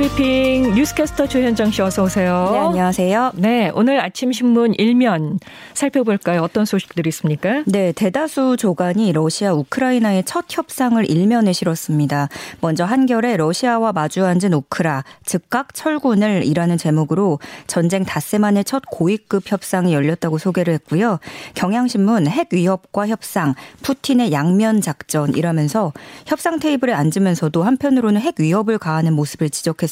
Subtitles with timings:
[0.00, 2.48] 브리핑 뉴스캐스터 조현정 씨 어서 오세요.
[2.52, 3.32] 네, 안녕하세요.
[3.34, 5.38] 네, 오늘 아침 신문 일면
[5.74, 6.40] 살펴볼까요?
[6.40, 7.62] 어떤 소식들이 있습니까?
[7.66, 12.30] 네, 대다수 조간이 러시아 우크라이나의 첫 협상을 일면에 실었습니다.
[12.62, 19.52] 먼저 한결에 러시아와 마주 앉은 우크라 즉각 철군을 이라는 제목으로 전쟁 닷새 만에 첫 고위급
[19.52, 21.18] 협상이 열렸다고 소개를 했고요.
[21.52, 25.92] 경향신문 핵 위협과 협상, 푸틴의 양면 작전이라면서
[26.24, 29.89] 협상 테이블에 앉으면서도 한편으로는 핵 위협을 가하는 모습을 지적했습니다.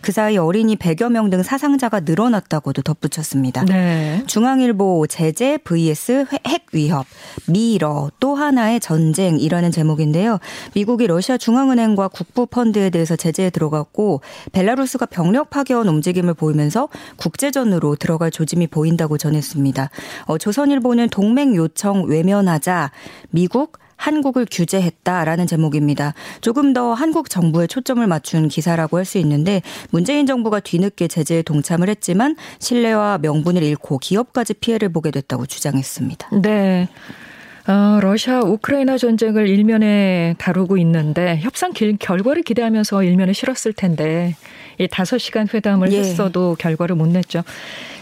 [0.00, 3.64] 그 사이 어린이 100여 명 등 사상자가 늘어났다고도 덧붙였습니다.
[3.64, 4.22] 네.
[4.26, 7.06] 중앙일보 제재 vs 핵 위협
[7.46, 10.38] 미러 또 하나의 전쟁이라는 제목인데요.
[10.74, 14.20] 미국이 러시아 중앙은행과 국부 펀드에 대해서 제재에 들어갔고
[14.52, 19.90] 벨라루스가 병력 파견 움직임을 보이면서 국제전으로 들어갈 조짐이 보인다고 전했습니다.
[20.26, 22.92] 어, 조선일보는 동맹 요청 외면하자
[23.30, 26.14] 미국 한국을 규제했다라는 제목입니다.
[26.42, 31.88] 조금 더 한국 정부에 초점을 맞춘 기사라고 할 수 있는데 문재인 정부가 뒤늦게 제재에 동참을
[31.88, 36.28] 했지만 신뢰와 명분을 잃고 기업까지 피해를 보게 됐다고 주장했습니다.
[36.42, 36.88] 네.
[37.68, 44.36] 어, 러시아 우크라이나 전쟁을 일면에 다루고 있는데 협상 길, 결과를 기대하면서 일면에 실었을 텐데
[44.78, 45.98] 이 5시간 회담을 예.
[45.98, 47.42] 했어도 결과를 못 냈죠.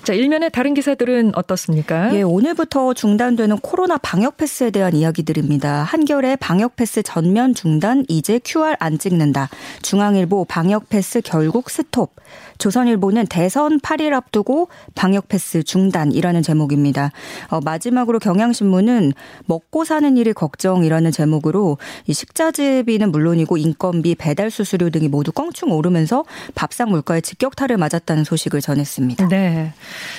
[0.04, 2.14] 자, 일면의 다른 기사들은 어떻습니까?
[2.14, 5.82] 예, 오늘부터 중단되는 코로나 방역 패스에 대한 이야기들입니다.
[5.82, 9.48] 한겨레 방역 패스 전면 중단, 이제 QR 안 찍는다.
[9.80, 12.10] 중앙일보 방역 패스 결국 스톱.
[12.58, 17.10] 조선일보는 대선 8일 앞두고 방역 패스 중단이라는 제목입니다.
[17.48, 19.12] 어, 마지막으로 경향신문은
[19.46, 26.24] 먹고 사는 일이 걱정이라는 제목으로 이 식자재비는 물론이고 인건비, 배달 수수료 등이 모두 껑충 오르면서
[26.54, 29.28] 밥상 물가에 직격탄을 맞았다는 소식을 전했습니다.
[29.28, 29.72] 네.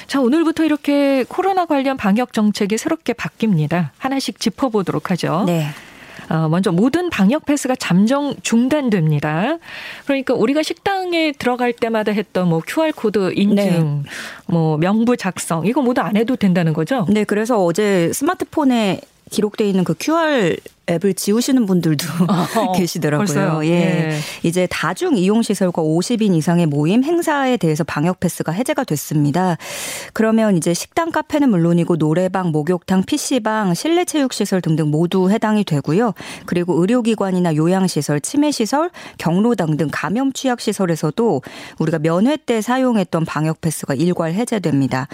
[0.07, 3.89] 자, 오늘부터 이렇게 코로나 관련 방역 정책이 새롭게 바뀝니다.
[3.97, 5.43] 하나씩 짚어보도록 하죠.
[5.45, 5.67] 네.
[6.29, 9.57] 어, 먼저 모든 방역 패스가 잠정 중단됩니다.
[10.05, 14.09] 그러니까 우리가 식당에 들어갈 때마다 했던 뭐 QR 코드 인증, 네.
[14.47, 17.05] 뭐 명부 작성 이거 모두 안 해도 된다는 거죠?
[17.09, 20.55] 네, 그래서 어제 스마트폰에 기록돼 있는 그 QR
[20.89, 23.25] 앱을 지우시는 분들도 어, 계시더라고요.
[23.25, 23.65] 벌써요?
[23.65, 23.69] 예.
[23.69, 24.19] 예.
[24.43, 29.57] 이제 다중 이용 시설과 50인 이상의 모임 행사에 대해서 방역 패스가 해제가 됐습니다.
[30.13, 36.13] 그러면 이제 식당, 카페는 물론이고 노래방, 목욕탕, PC방, 실내 체육 시설 등등 모두 해당이 되고요.
[36.45, 41.41] 그리고 의료기관이나 요양 시설, 치매 시설, 경로당 등 감염 취약 시설에서도
[41.79, 45.07] 우리가 면회 때 사용했던 방역 패스가 일괄 해제됩니다.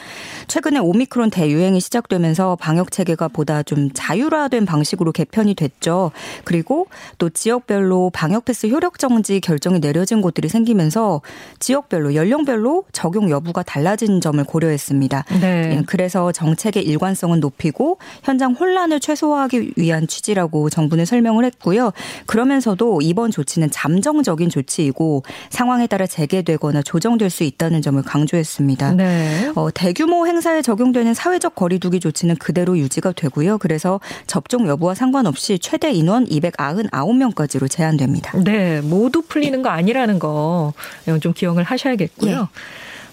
[0.47, 6.11] 최근에 오미크론 대유행이 시작되면서 방역 체계가 보다 좀 자율화된 방식으로 개편이 됐죠.
[6.43, 11.21] 그리고 또 지역별로 방역 패스 효력 정지 결정이 내려진 곳들이 생기면서
[11.59, 15.25] 지역별로 연령별로 적용 여부가 달라진 점을 고려했습니다.
[15.41, 15.77] 네.
[15.77, 21.91] 예, 그래서 정책의 일관성은 높이고 현장 혼란을 최소화하기 위한 취지라고 정부는 설명을 했고요.
[22.25, 28.93] 그러면서도 이번 조치는 잠정적인 조치이고 상황에 따라 재개되거나 조정될 수 있다는 점을 강조했습니다.
[28.93, 29.51] 네.
[29.55, 33.59] 어, 대규모 행사에 적용되는 사회적 거리두기 조치는 그대로 유지가 되고요.
[33.59, 38.37] 그래서 접종 여부와 상관없이 없이 최대 인원 299명까지로 제한됩니다.
[38.43, 40.73] 네, 모두 풀리는 거 아니라는 거
[41.19, 42.31] 좀 기억을 하셔야겠고요.
[42.31, 42.37] 예.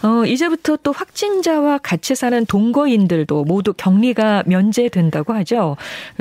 [0.03, 5.77] 어, 이제부터 또 확진자와 같이 사는 동거인들도 모두 격리가 면제된다고 하죠.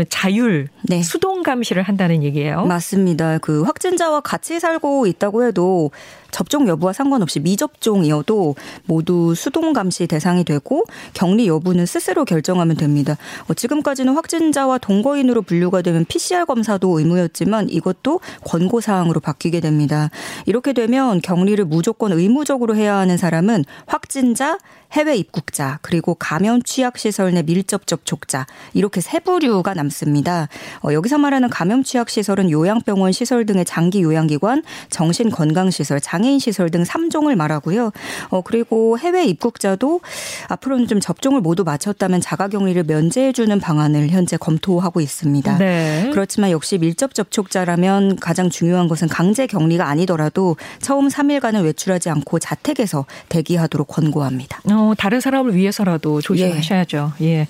[0.10, 1.04] 자율 네.
[1.04, 2.66] 수동 감시를 한다는 얘기예요.
[2.66, 3.38] 맞습니다.
[3.38, 5.92] 그 확진자와 같이 살고 있다고 해도
[6.32, 8.56] 접종 여부와 상관없이 미접종이어도
[8.86, 10.84] 모두 수동 감시 대상이 되고
[11.14, 13.18] 격리 여부는 스스로 결정하면 됩니다.
[13.48, 20.10] 어, 지금까지는 확진자와 동거인으로 분류가 되면 PCR 검사도 의무였지만 이것도 권고 사항으로 바뀌게 됩니다.
[20.46, 24.58] 이렇게 되면 격리를 무조건 의무적으로 해야 하는 사람은 확진자,
[24.94, 30.48] 해외 입국자, 그리고 감염 취약 시설 내 밀접 접촉자 이렇게 세 부류가 남습니다.
[30.84, 36.40] 어, 여기서 말하는 감염 취약 시설은 요양병원 시설 등의 장기 요양기관, 정신 건강 시설, 장애인
[36.40, 37.92] 시설 등 3종을 말하고요.
[38.30, 40.00] 어, 그리고 해외 입국자도
[40.48, 45.58] 앞으로는 좀 접종을 모두 마쳤다면 자가격리를 면제해 주는 방안을 현재 검토하고 있습니다.
[45.58, 46.10] 네.
[46.12, 53.06] 그렇지만 역시 밀접 접촉자라면 가장 중요한 것은 강제 격리가 아니더라도 처음 3일간은 외출하지 않고 자택에서
[53.28, 54.62] 대기 하도록 권고합니다.
[54.72, 57.14] 어, 다른 사람을 위해서라도 조심하셔야죠.
[57.22, 57.26] 예.
[57.26, 57.48] 예.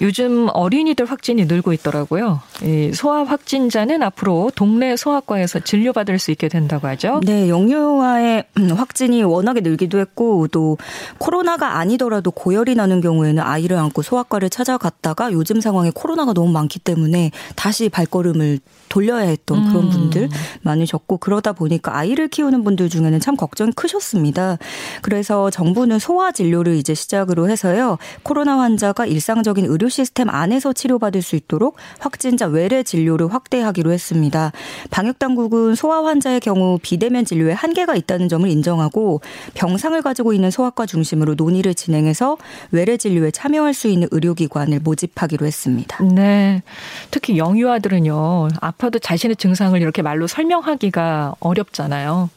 [0.00, 2.40] 요즘 어린이들 확진이 늘고 있더라고요.
[2.62, 7.20] 이 소아 확진자는 앞으로 동네 소아과에서 진료받을 수 있게 된다고 하죠.
[7.24, 8.44] 네, 영유아의
[8.76, 10.78] 확진이 워낙에 늘기도 했고 또
[11.18, 17.30] 코로나가 아니더라도 고열이 나는 경우에는 아이를 안고 소아과를 찾아갔다가 요즘 상황에 코로나가 너무 많기 때문에
[17.54, 19.90] 다시 발걸음을 돌려야 했던 그런 음.
[19.90, 20.28] 분들
[20.62, 24.58] 많으셨고 그러다 보니까 아이를 키우는 분들 중에는 참 걱정이 크셨습니다.
[25.02, 27.98] 그래서 정부는 소아 진료를 이제 시작으로 해서요.
[28.22, 34.52] 코로나 환자가 일상적인 의료 시스템 안에서 치료받을 수 있도록 확진자 외래 진료를 확대하기로 했습니다.
[34.90, 39.20] 방역 당국은 소아 환자의 경우 비대면 진료에 한계가 있다는 점을 인정하고
[39.54, 42.38] 병상을 가지고 있는 소아과 중심으로 논의를 진행해서
[42.70, 46.02] 외래 진료에 참여할 수 있는 의료기관을 모집하기로 했습니다.
[46.04, 46.62] 네.
[47.10, 48.48] 특히 영유아들은요.
[48.60, 52.30] 아파도 자신의 증상을 이렇게 말로 설명하기가 어렵잖아요.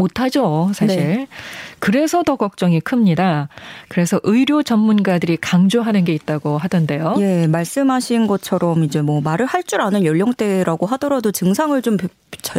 [0.00, 0.96] 못하죠, 사실.
[0.96, 1.26] 네.
[1.78, 3.48] 그래서 더 걱정이 큽니다.
[3.88, 7.14] 그래서 의료 전문가들이 강조하는 게 있다고 하던데요.
[7.20, 11.96] 예, 말씀하신 것처럼 이제 뭐 말을 할 줄 아는 연령대라고 하더라도 증상을 좀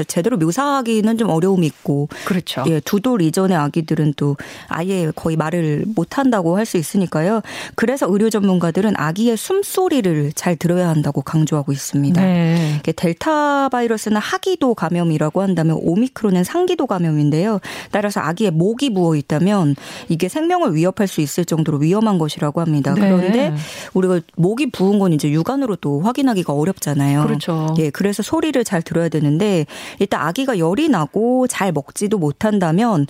[0.08, 2.08] 제대로 묘사하기는 좀 어려움이 있고.
[2.26, 2.64] 그렇죠.
[2.68, 4.38] 예, 두 돌 이전의 아기들은 또
[4.68, 7.42] 아예 거의 말을 못 한다고 할 수 있으니까요.
[7.76, 12.22] 그래서 의료 전문가들은 아기의 숨소리를 잘 들어야 한다고 강조하고 있습니다.
[12.22, 12.80] 네.
[12.96, 17.60] 델타 바이러스는 하기도 감염이라고 한다면 오미크론은 상기도 감염인데요.
[17.92, 19.76] 따라서 아기의 목이 부어 있다면
[20.10, 22.94] 이게 생명을 위협할 수 있을 정도로 위험한 것이라고 합니다.
[22.94, 23.02] 네.
[23.02, 23.56] 그런데
[23.94, 27.24] 우리가 목이 부은 건 이제 육안으로 또 확인하기가 어렵잖아요.
[27.24, 27.74] 그렇죠.
[27.80, 29.66] 예, 그래서 소리를 잘 들어야 되는데
[30.00, 33.08] 일단 아기가 열이 나고 잘 먹지도 못한다면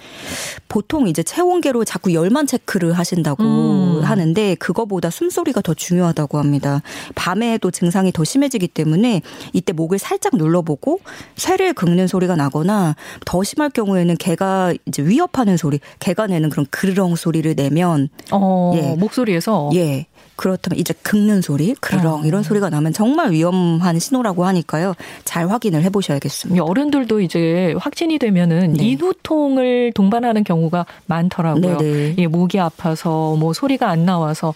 [0.67, 4.03] 보통 이제 체온계로 자꾸 열만 체크를 하신다고 음.
[4.03, 6.81] 하는데 그거보다 숨소리가 더 중요하다고 합니다.
[7.15, 9.21] 밤에도 증상이 더 심해지기 때문에
[9.53, 10.99] 이때 목을 살짝 눌러보고
[11.35, 17.15] 쇠를 긁는 소리가 나거나 더 심할 경우에는 개가 이제 위협하는 소리, 개가 내는 그런 그르렁
[17.15, 18.95] 소리를 내면 어, 예.
[18.95, 20.05] 목소리에서 예.
[20.41, 22.25] 그렇다면 이제 긁는 소리, 그르렁 어.
[22.25, 24.95] 이런 소리가 나면 정말 위험한 신호라고 하니까요.
[25.23, 26.63] 잘 확인을 해보셔야겠습니다.
[26.63, 28.83] 어른들도 이제 확진이 되면은 네.
[28.83, 31.77] 인후통을 동반하는 경우가 많더라고요.
[32.17, 34.55] 예, 목이 아파서 뭐 소리가 안 나와서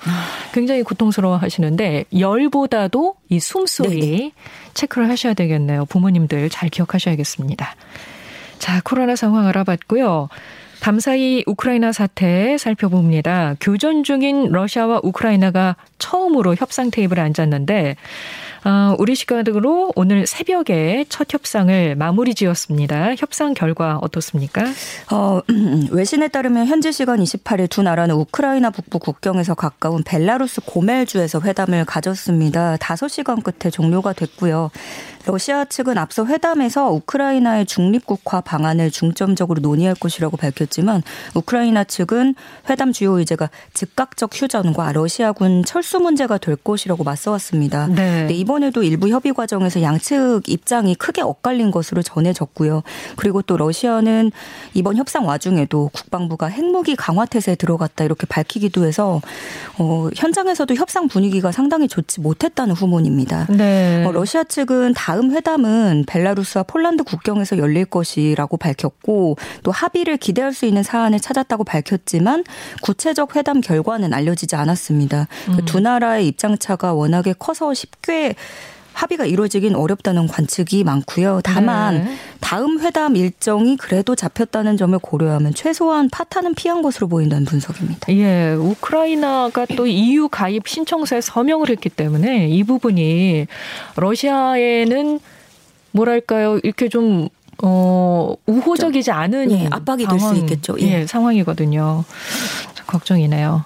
[0.53, 4.31] 굉장히 고통스러워 하시는데 열보다도 이 숨소리 네네.
[4.73, 5.85] 체크를 하셔야 되겠네요.
[5.85, 7.75] 부모님들 잘 기억하셔야겠습니다.
[8.57, 10.29] 자, 코로나 상황 알아봤고요.
[10.85, 13.55] 밤사이 우크라이나 사태 살펴봅니다.
[13.59, 17.95] 교전 중인 러시아와 우크라이나가 처음으로 협상 테이블에 앉았는데
[18.65, 23.13] 어, 우리 시간으로 오늘 새벽에 첫 협상을 마무리 지었습니다.
[23.15, 24.63] 협상 결과 어떻습니까?
[25.11, 25.41] 어,
[25.91, 32.77] 외신에 따르면 현지 시간 28일 두 나라는 우크라이나 북부 국경에서 가까운 벨라루스 고멜주에서 회담을 가졌습니다.
[32.77, 34.71] 5시간 끝에 종료가 됐고요.
[35.25, 41.01] 러시아 측은 앞서 회담에서 우크라이나의 중립국화 방안을 중점적으로 논의할 것이라고 밝혔지만
[41.33, 42.35] 우크라이나 측은
[42.69, 47.87] 회담 주요 의제가 즉각적 휴전과 러시아군 철수 문제가 될 것이라고 맞서왔습니다.
[47.87, 48.27] 네.
[48.31, 52.83] 이번 에도 일부 협의 과정에서 양측 입장이 크게 엇갈린 것으로 전해졌고요.
[53.15, 54.31] 그리고 또 러시아는
[54.73, 59.21] 이번 협상 와중에도 국방부가 핵무기 강화 태세에 들어갔다 이렇게 밝히기도 해서
[59.79, 63.47] 어, 현장에서도 협상 분위기가 상당히 좋지 못했다는 후문입니다.
[63.49, 64.03] 네.
[64.05, 70.51] 어, 러시아 측은 다 다음 회담은 벨라루스와 폴란드 국경에서 열릴 것이라고 밝혔고 또 합의를 기대할
[70.51, 72.43] 수 있는 사안을 찾았다고 밝혔지만
[72.81, 75.27] 구체적 회담 결과는 알려지지 않았습니다.
[75.47, 75.65] 음.
[75.65, 78.33] 두 나라의 입장차가 워낙에 커서 쉽게
[78.93, 81.41] 합의가 이루어지긴 어렵다는 관측이 많고요.
[81.43, 82.15] 다만 네.
[82.39, 88.13] 다음 회담 일정이 그래도 잡혔다는 점을 고려하면 최소한 파탄은 피한 것으로 보인다는 분석입니다.
[88.13, 93.47] 예, 우크라이나가 또 EU 가입 신청서에 서명을 했기 때문에 이 부분이
[93.97, 95.19] 러시아에는
[95.91, 97.27] 뭐랄까요 이렇게 좀
[97.63, 100.75] 어, 우호적이지 않은 예, 압박이 될 수 있겠죠.
[100.79, 101.01] 예.
[101.01, 102.05] 예, 상황이거든요.
[102.87, 103.65] 걱정이네요.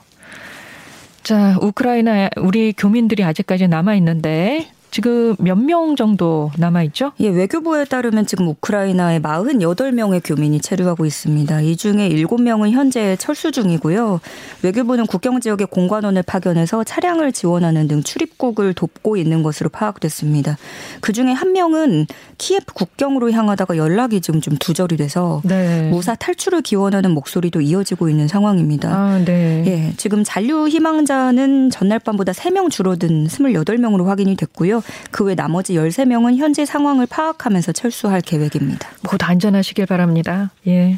[1.23, 7.11] 자, 우크라이나 우리 교민들이 아직까지 남아 있는데 지금 몇 명 정도 남아 있죠?
[7.19, 11.61] 예, 외교부에 따르면 지금 우크라이나에 48명의 교민이 체류하고 있습니다.
[11.61, 14.19] 이 중에 7명은 현재 철수 중이고요.
[14.63, 20.57] 외교부는 국경 지역에 공관원을 파견해서 차량을 지원하는 등 출입국을 돕고 있는 것으로 파악됐습니다.
[21.01, 22.07] 그 중에 한 명은
[22.39, 25.89] 키예프 국경으로 향하다가 연락이 지금 좀 두절이 돼서 네.
[25.91, 28.89] 무사 탈출을 기원하는 목소리도 이어지고 있는 상황입니다.
[28.91, 29.63] 아, 네.
[29.67, 34.78] 예, 지금 잔류 희망자는 전날 밤보다 3명 줄어든 28명으로 확인이 됐고요.
[35.11, 38.89] 그 외 나머지 13명은 현재 상황을 파악하면서 철수할 계획입니다.
[39.03, 40.49] 모두 안전하시길 바랍니다.
[40.65, 40.97] 예.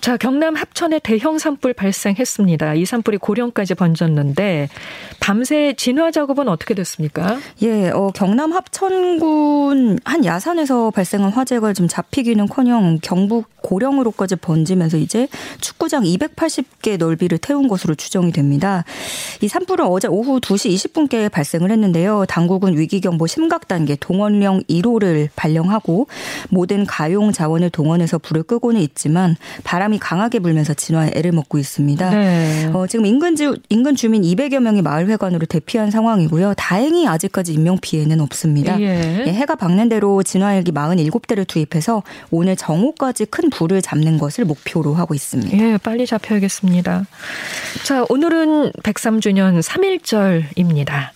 [0.00, 2.74] 자, 경남 합천에 대형 산불 발생했습니다.
[2.74, 4.68] 이 산불이 고령까지 번졌는데
[5.20, 7.38] 밤새 진화 작업은 어떻게 됐습니까?
[7.62, 15.28] 예, 어, 경남 합천군 한 야산에서 발생한 화재가 좀 잡히기는커녕 경북 고령으로까지 번지면서 이제
[15.60, 18.84] 축구장 280개 넓이를 태운 것으로 추정이 됩니다.
[19.40, 22.26] 이 산불은 어제 오후 2시 20분께 발생을 했는데요.
[22.28, 26.06] 당국은 위기 경 재난안전보건 정보 심각 단계 동원령 1호를 발령하고
[26.48, 32.08] 모든 가용 자원을 동원해서 불을 끄고는 있지만 바람이 강하게 불면서 진화에 애를 먹고 있습니다.
[32.08, 32.70] 네.
[32.72, 36.54] 어, 지금 인근 주 인근 주민 200여 명이 마을 회관으로 대피한 상황이고요.
[36.54, 38.80] 다행히 아직까지 인명 피해는 없습니다.
[38.80, 39.24] 예.
[39.26, 45.12] 예, 해가 밝는 대로 진화헬기 47대를 투입해서 오늘 정오까지 큰 불을 잡는 것을 목표로 하고
[45.12, 45.58] 있습니다.
[45.58, 47.04] 예, 빨리 잡혀야겠습니다.
[47.84, 51.10] 자, 오늘은 103주년 3일절입니다.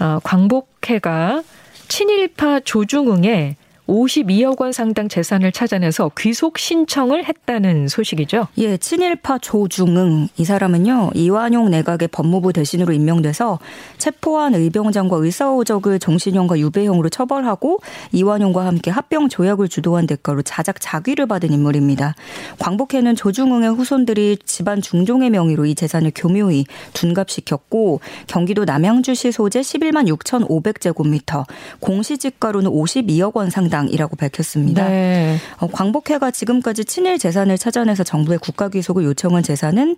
[0.00, 1.42] 어, 광복 회가
[1.88, 8.48] 친일파 조중웅의 52억 원 상당 재산을 찾아내서 귀속 신청을 했다는 소식이죠.
[8.58, 13.58] 예, 친일파 조중응 이 사람은요 이완용 내각의 법무부 대신으로 임명돼서
[13.98, 17.80] 체포한 의병장과 의사오적을 정신형과 유배형으로 처벌하고
[18.12, 22.14] 이완용과 함께 합병 조약을 주도한 대가로 자작 자귀를 받은 인물입니다.
[22.58, 26.64] 광복회는 조중응의 후손들이 집안 중종의 명의로 이 재산을 교묘히
[26.94, 31.44] 둔갑시켰고 경기도 남양주시 소재 11만 6,500제곱미터
[31.80, 34.88] 공시지가로는 52억 원 상당 정당이라고 밝혔습니다.
[34.88, 35.36] 네.
[35.58, 39.96] 어, 광복회가 지금까지 친일 재산을 찾아내서 정부의 국가 귀속을 요청한 재산은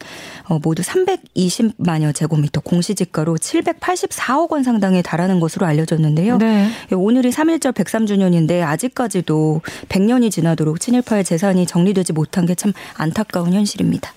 [0.48, 6.38] 어, 모두 320만여 제곱미터 공시지가로 784억 원 상당에 달하는 것으로 알려졌는데요.
[6.38, 6.68] 네.
[6.90, 14.14] 예, 오늘이 3.1절 103주년인데 아직까지도 100년이 지나도록 친일파의 재산이 정리되지 못한 게 참 안타까운 현실입니다.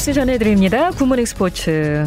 [0.00, 0.90] 뉴스 전해드립니다.
[0.92, 2.06] 굿모닝 스포츠.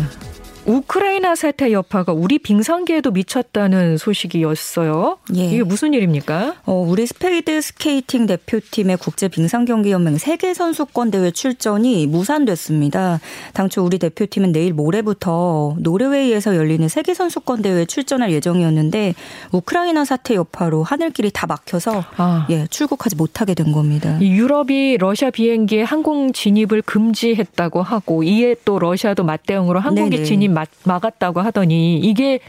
[0.65, 5.17] 우크라이나 사태 여파가 우리 빙상계에도 미쳤다는 소식이었어요.
[5.35, 5.45] 예.
[5.45, 6.55] 이게 무슨 일입니까?
[6.65, 13.19] 어, 우리 스피드 스케이팅 대표팀의 국제 빙상 경기 연맹 세계 선수권 대회 출전이 무산됐습니다.
[13.53, 19.15] 당초 우리 대표팀은 내일 모레부터 노르웨이에서 열리는 세계 선수권 대회에 출전할 예정이었는데
[19.51, 22.47] 우크라이나 사태 여파로 하늘길이 다 막혀서 아.
[22.49, 24.19] 예, 출국하지 못하게 된 겁니다.
[24.21, 30.25] 유럽이 러시아 비행기의 항공 진입을 금지했다고 하고 이에 또 러시아도 맞대응으로 항공기 네네.
[30.25, 32.39] 진입 막, 막았다고 하더니 이게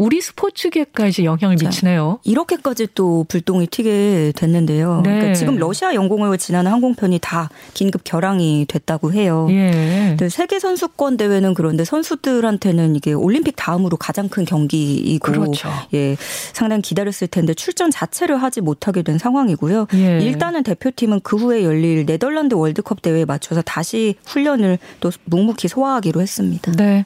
[0.00, 2.20] 우리 스포츠계까지 영향을 미치네요.
[2.24, 5.02] 이렇게까지 또 불똥이 튀게 됐는데요.
[5.04, 5.10] 네.
[5.10, 9.46] 그러니까 지금 러시아 영공을 지나는 항공편이 다 긴급 결항이 됐다고 해요.
[9.50, 10.16] 예.
[10.30, 15.68] 세계 선수권 대회는 그런데 선수들한테는 이게 올림픽 다음으로 가장 큰 경기이고 그렇죠.
[15.92, 16.16] 예,
[16.54, 19.88] 상당히 기다렸을 텐데 출전 자체를 하지 못하게 된 상황이고요.
[19.92, 20.20] 예.
[20.22, 26.72] 일단은 대표팀은 그 후에 열릴 네덜란드 월드컵 대회에 맞춰서 다시 훈련을 또 묵묵히 소화하기로 했습니다.
[26.72, 27.04] 네.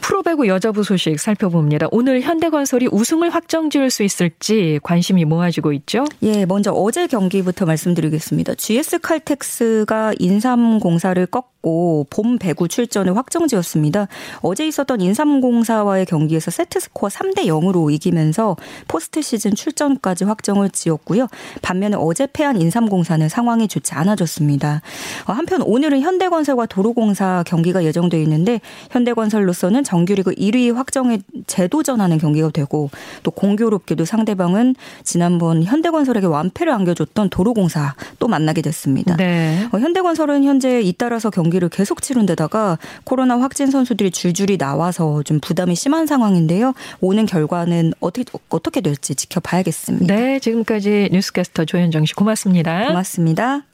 [0.00, 1.88] 프로배구 여자부 소식 살펴봅니다.
[1.90, 6.04] 오늘 현대건설이 우승을 확정 지을 수 있을지 관심이 모아지고 있죠.
[6.22, 8.54] 예, 먼저 어제 경기부터 말씀드리겠습니다.
[8.54, 14.08] GS 칼텍스가 인삼공사를 꺾고 봄 배구 출전을 확정지었습니다.
[14.42, 18.56] 어제 있었던 인삼공사와의 경기에서 세트 스코어 3대 0으로 이기면서
[18.88, 21.28] 포스트 시즌 출전까지 확정을 지었고요.
[21.62, 24.82] 반면에 어제 패한 인삼공사는 상황이 좋지 않아졌습니다.
[25.26, 32.90] 어, 한편 오늘은 현대건설과 도로공사 경기가 예정돼 있는데 현대건설로서는 정규리그 1위 확정에 재도전하는 경기가 되고
[33.22, 34.74] 또 공교롭게도 상대방은
[35.04, 39.16] 지난번 현대건설에게 완패를 안겨줬던 도로공사 또 만나게 됐습니다.
[39.16, 39.68] 네.
[39.72, 45.74] 어, 현대건설은 현재 잇따라서 경기를 계속 치른 데다가 코로나 확진 선수들이 줄줄이 나와서 좀 부담이
[45.74, 46.72] 심한 상황인데요.
[47.00, 50.14] 오는 결과는 어떻게 어떻게 될지 지켜봐야겠습니다.
[50.14, 52.86] 네, 지금까지 뉴스캐스터 조현정 씨 고맙습니다.
[52.86, 53.69] 고맙습니다.